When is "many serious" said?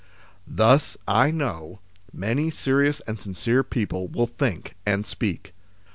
2.11-3.01